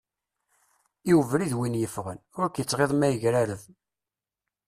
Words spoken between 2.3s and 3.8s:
ur k-ittɣiḍ ma yegrareb.